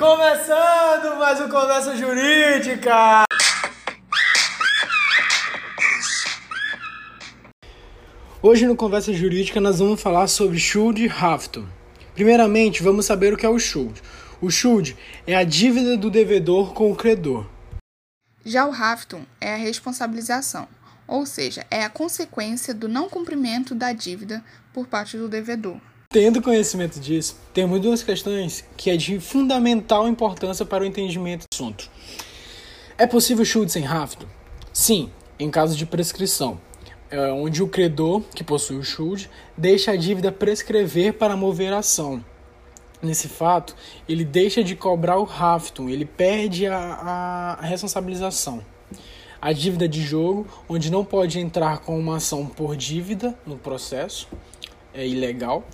Começando 0.00 1.18
mais 1.18 1.38
um 1.42 1.48
Conversa 1.50 1.94
Jurídica! 1.94 3.24
Hoje 8.40 8.66
no 8.66 8.74
Conversa 8.74 9.12
Jurídica 9.12 9.60
nós 9.60 9.78
vamos 9.78 10.00
falar 10.00 10.26
sobre 10.26 10.58
Schuld 10.58 11.04
e 11.04 11.10
Haftung. 11.10 11.68
Primeiramente, 12.14 12.82
vamos 12.82 13.04
saber 13.04 13.34
o 13.34 13.36
que 13.36 13.44
é 13.44 13.48
o 13.50 13.58
Schuld. 13.58 14.00
O 14.40 14.50
Schuld 14.50 14.96
é 15.26 15.36
a 15.36 15.44
dívida 15.44 15.98
do 15.98 16.10
devedor 16.10 16.72
com 16.72 16.90
o 16.90 16.96
credor. 16.96 17.46
Já 18.42 18.66
o 18.66 18.72
Haftung 18.72 19.26
é 19.38 19.52
a 19.52 19.58
responsabilização, 19.58 20.66
ou 21.06 21.26
seja, 21.26 21.66
é 21.70 21.84
a 21.84 21.90
consequência 21.90 22.72
do 22.72 22.88
não 22.88 23.06
cumprimento 23.06 23.74
da 23.74 23.92
dívida 23.92 24.42
por 24.72 24.86
parte 24.86 25.18
do 25.18 25.28
devedor. 25.28 25.76
Tendo 26.12 26.42
conhecimento 26.42 26.98
disso, 26.98 27.38
temos 27.54 27.80
duas 27.80 28.02
questões 28.02 28.64
que 28.76 28.90
é 28.90 28.96
de 28.96 29.20
fundamental 29.20 30.08
importância 30.08 30.66
para 30.66 30.82
o 30.82 30.86
entendimento 30.86 31.42
do 31.42 31.54
assunto. 31.54 31.88
É 32.98 33.06
possível 33.06 33.44
Schuld 33.44 33.70
sem 33.70 33.86
Haftung? 33.86 34.28
Sim, 34.72 35.08
em 35.38 35.48
caso 35.52 35.76
de 35.76 35.86
prescrição, 35.86 36.60
é 37.12 37.30
onde 37.30 37.62
o 37.62 37.68
credor, 37.68 38.22
que 38.34 38.42
possui 38.42 38.76
o 38.76 38.82
Schuld, 38.82 39.30
deixa 39.56 39.92
a 39.92 39.96
dívida 39.96 40.32
prescrever 40.32 41.12
para 41.12 41.36
mover 41.36 41.72
a 41.72 41.78
ação. 41.78 42.24
Nesse 43.00 43.28
fato, 43.28 43.76
ele 44.08 44.24
deixa 44.24 44.64
de 44.64 44.74
cobrar 44.74 45.16
o 45.16 45.30
Haftung, 45.30 45.92
ele 45.92 46.04
perde 46.04 46.66
a, 46.66 47.56
a 47.60 47.64
responsabilização. 47.64 48.66
A 49.40 49.52
dívida 49.52 49.88
de 49.88 50.02
jogo, 50.02 50.48
onde 50.68 50.90
não 50.90 51.04
pode 51.04 51.38
entrar 51.38 51.78
com 51.78 51.96
uma 51.96 52.16
ação 52.16 52.46
por 52.46 52.74
dívida 52.74 53.32
no 53.46 53.56
processo, 53.56 54.26
é 54.92 55.06
ilegal 55.06 55.64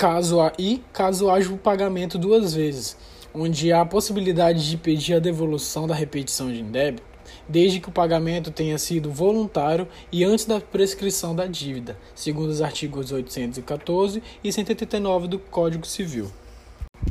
caso 0.00 0.38
e 0.58 0.82
caso 0.94 1.28
haja 1.28 1.52
o 1.52 1.58
pagamento 1.58 2.16
duas 2.16 2.54
vezes, 2.54 2.96
onde 3.34 3.70
há 3.70 3.82
a 3.82 3.86
possibilidade 3.86 4.70
de 4.70 4.78
pedir 4.78 5.12
a 5.12 5.18
devolução 5.18 5.86
da 5.86 5.94
repetição 5.94 6.50
de 6.50 6.62
débito, 6.62 7.02
desde 7.46 7.80
que 7.80 7.90
o 7.90 7.92
pagamento 7.92 8.50
tenha 8.50 8.78
sido 8.78 9.12
voluntário 9.12 9.86
e 10.10 10.24
antes 10.24 10.46
da 10.46 10.58
prescrição 10.58 11.36
da 11.36 11.44
dívida, 11.44 11.98
segundo 12.14 12.48
os 12.48 12.62
artigos 12.62 13.12
814 13.12 14.22
e 14.42 14.50
189 14.50 15.28
do 15.28 15.38
Código 15.38 15.86
Civil. 15.86 16.32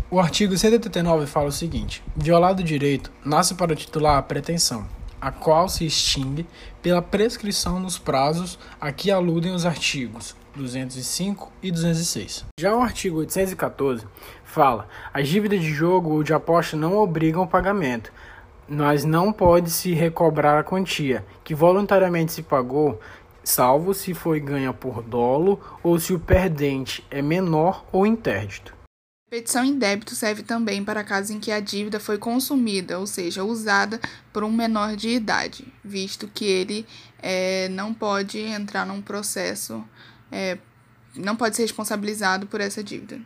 O 0.10 0.20
artigo 0.20 0.58
189 0.58 1.28
fala 1.28 1.50
o 1.50 1.52
seguinte: 1.52 2.02
violado 2.16 2.64
o 2.64 2.66
direito, 2.66 3.12
nasce 3.24 3.54
para 3.54 3.74
o 3.74 3.76
titular 3.76 4.18
a 4.18 4.24
pretensão, 4.24 4.88
a 5.22 5.32
qual 5.32 5.70
se 5.70 5.86
extingue 5.86 6.48
pela 6.82 7.04
prescrição 7.04 7.80
nos 7.80 8.00
prazos 8.00 8.58
a 8.82 8.92
que 8.92 9.12
aludem 9.12 9.52
os 9.52 9.64
artigos 9.64 10.36
205 10.60 11.52
e 11.64 11.72
206. 11.72 12.46
Já 12.60 12.76
o 12.76 12.82
artigo 12.82 13.18
814 13.20 14.06
fala: 14.44 14.88
as 15.14 15.28
dívidas 15.28 15.62
de 15.62 15.72
jogo 15.72 16.12
ou 16.12 16.24
de 16.24 16.34
aposta 16.34 16.76
não 16.76 16.98
obrigam 16.98 17.44
o 17.44 17.48
pagamento, 17.48 18.12
mas 18.68 19.04
não 19.04 19.34
pode 19.34 19.72
se 19.72 19.94
recobrar 19.94 20.60
a 20.60 20.64
quantia 20.64 21.26
que 21.44 21.56
voluntariamente 21.56 22.32
se 22.32 22.44
pagou, 22.44 23.00
salvo 23.44 23.94
se 23.94 24.14
foi 24.14 24.40
ganha 24.40 24.74
por 24.74 25.02
dolo 25.02 25.60
ou 25.82 26.00
se 26.00 26.14
o 26.14 26.20
perdente 26.20 27.06
é 27.10 27.22
menor 27.22 27.86
ou 27.92 28.06
interdito. 28.06 28.78
Petição 29.30 29.64
em 29.64 29.78
débito 29.78 30.16
serve 30.16 30.42
também 30.42 30.84
para 30.84 31.04
casos 31.04 31.30
em 31.30 31.40
que 31.40 31.52
a 31.52 31.60
dívida 31.60 32.00
foi 32.00 32.18
consumida, 32.18 32.98
ou 32.98 33.06
seja, 33.06 33.44
usada 33.44 34.00
por 34.34 34.44
um 34.44 34.52
menor 34.52 34.96
de 34.96 35.10
idade, 35.10 35.72
visto 35.84 36.28
que 36.28 36.46
ele 36.46 36.84
é, 37.22 37.70
não 37.70 37.94
pode 37.94 38.40
entrar 38.40 38.88
num 38.88 39.04
processo 39.04 39.86
é, 40.32 40.58
não 41.16 41.36
pode 41.36 41.56
ser 41.56 41.64
responsabilizado 41.64 42.48
por 42.48 42.62
essa 42.62 42.84
dívida. 42.84 43.20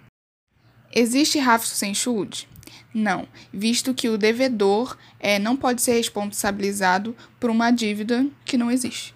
Existe 0.93 1.39
rafto 1.39 1.69
sem 1.69 1.93
schuld? 1.93 2.47
Não, 2.93 3.27
visto 3.51 3.93
que 3.93 4.09
o 4.09 4.17
devedor 4.17 4.95
é, 5.19 5.39
não 5.39 5.57
pode 5.57 5.81
ser 5.81 5.93
responsabilizado 5.93 7.15
por 7.39 7.49
uma 7.49 7.71
dívida 7.71 8.27
que 8.45 8.57
não 8.57 8.69
existe. 8.69 9.15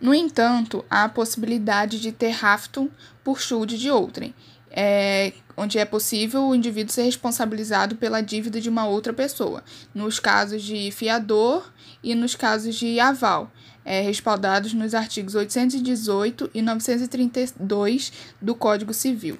No 0.00 0.14
entanto, 0.14 0.84
há 0.88 1.04
a 1.04 1.08
possibilidade 1.08 2.00
de 2.00 2.12
ter 2.12 2.30
rafto 2.30 2.90
por 3.22 3.40
schuld 3.40 3.76
de 3.76 3.90
outrem, 3.90 4.34
é, 4.70 5.32
onde 5.56 5.78
é 5.78 5.84
possível 5.84 6.46
o 6.46 6.54
indivíduo 6.54 6.92
ser 6.92 7.02
responsabilizado 7.02 7.96
pela 7.96 8.20
dívida 8.20 8.60
de 8.60 8.68
uma 8.68 8.86
outra 8.86 9.12
pessoa, 9.12 9.64
nos 9.92 10.20
casos 10.20 10.62
de 10.62 10.90
fiador 10.92 11.70
e 12.02 12.14
nos 12.14 12.34
casos 12.34 12.76
de 12.76 13.00
aval, 13.00 13.50
é, 13.88 14.02
respaldados 14.02 14.74
nos 14.74 14.94
artigos 14.94 15.34
818 15.34 16.50
e 16.52 16.60
932 16.60 18.12
do 18.40 18.54
Código 18.54 18.92
Civil. 18.92 19.38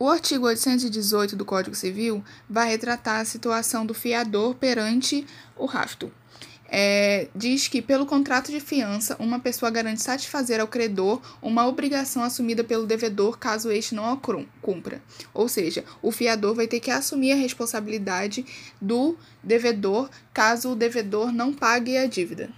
O 0.00 0.08
artigo 0.08 0.46
818 0.46 1.36
do 1.36 1.44
Código 1.44 1.76
Civil 1.76 2.24
vai 2.50 2.68
retratar 2.68 3.20
a 3.20 3.24
situação 3.24 3.86
do 3.86 3.94
fiador 3.94 4.56
perante 4.56 5.24
o 5.56 5.66
rafto 5.66 6.12
é, 6.68 7.28
diz 7.34 7.66
que, 7.66 7.80
pelo 7.80 8.04
contrato 8.04 8.52
de 8.52 8.60
fiança, 8.60 9.16
uma 9.18 9.40
pessoa 9.40 9.70
garante 9.70 10.02
satisfazer 10.02 10.60
ao 10.60 10.68
credor 10.68 11.20
uma 11.40 11.66
obrigação 11.66 12.22
assumida 12.22 12.62
pelo 12.62 12.86
devedor 12.86 13.38
caso 13.38 13.72
este 13.72 13.94
não 13.94 14.12
a 14.12 14.20
cumpra. 14.60 15.02
Ou 15.32 15.48
seja, 15.48 15.84
o 16.02 16.12
fiador 16.12 16.54
vai 16.54 16.66
ter 16.66 16.80
que 16.80 16.90
assumir 16.90 17.32
a 17.32 17.36
responsabilidade 17.36 18.44
do 18.80 19.16
devedor 19.42 20.10
caso 20.32 20.72
o 20.72 20.76
devedor 20.76 21.32
não 21.32 21.54
pague 21.54 21.96
a 21.96 22.06
dívida. 22.06 22.50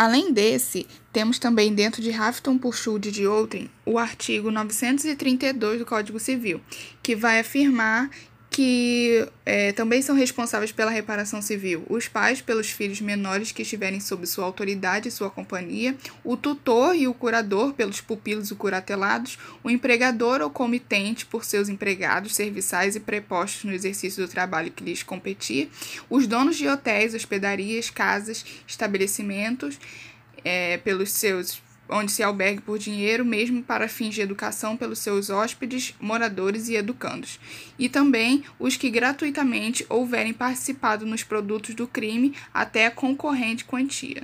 Além 0.00 0.32
desse, 0.32 0.86
temos 1.12 1.38
também 1.38 1.74
dentro 1.74 2.00
de 2.00 2.10
Rafton 2.10 2.56
por 2.56 2.74
Schuld 2.74 3.12
de 3.12 3.26
outrem 3.26 3.70
o 3.84 3.98
artigo 3.98 4.50
932 4.50 5.78
do 5.78 5.84
Código 5.84 6.18
Civil, 6.18 6.58
que 7.02 7.14
vai 7.14 7.38
afirmar 7.38 8.08
que 8.60 9.26
é, 9.46 9.72
também 9.72 10.02
são 10.02 10.14
responsáveis 10.14 10.70
pela 10.70 10.90
reparação 10.90 11.40
civil. 11.40 11.82
Os 11.88 12.08
pais 12.08 12.42
pelos 12.42 12.68
filhos 12.68 13.00
menores 13.00 13.52
que 13.52 13.62
estiverem 13.62 14.00
sob 14.00 14.26
sua 14.26 14.44
autoridade 14.44 15.08
e 15.08 15.10
sua 15.10 15.30
companhia, 15.30 15.96
o 16.22 16.36
tutor 16.36 16.94
e 16.94 17.08
o 17.08 17.14
curador 17.14 17.72
pelos 17.72 18.02
pupilos 18.02 18.50
e 18.50 18.54
curatelados, 18.54 19.38
o 19.64 19.70
empregador 19.70 20.42
ou 20.42 20.50
comitente 20.50 21.24
por 21.24 21.42
seus 21.42 21.70
empregados, 21.70 22.34
serviçais 22.34 22.94
e 22.96 23.00
prepostos 23.00 23.64
no 23.64 23.72
exercício 23.72 24.26
do 24.26 24.30
trabalho 24.30 24.70
que 24.70 24.84
lhes 24.84 25.02
competir, 25.02 25.70
os 26.10 26.26
donos 26.26 26.58
de 26.58 26.68
hotéis, 26.68 27.14
hospedarias, 27.14 27.88
casas, 27.88 28.44
estabelecimentos 28.66 29.80
é, 30.44 30.76
pelos 30.76 31.12
seus 31.12 31.62
onde 31.90 32.12
se 32.12 32.22
albergue 32.22 32.60
por 32.60 32.78
dinheiro, 32.78 33.24
mesmo 33.24 33.62
para 33.62 33.88
fins 33.88 34.14
de 34.14 34.20
educação 34.20 34.76
pelos 34.76 35.00
seus 35.00 35.28
hóspedes, 35.28 35.94
moradores 36.00 36.68
e 36.68 36.76
educandos, 36.76 37.40
e 37.78 37.88
também 37.88 38.44
os 38.58 38.76
que 38.76 38.90
gratuitamente 38.90 39.84
houverem 39.88 40.32
participado 40.32 41.04
nos 41.04 41.22
produtos 41.22 41.74
do 41.74 41.86
crime 41.86 42.34
até 42.54 42.86
a 42.86 42.90
concorrente 42.90 43.64
quantia. 43.64 44.22